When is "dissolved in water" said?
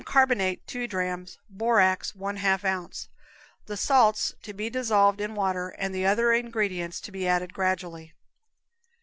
4.67-5.69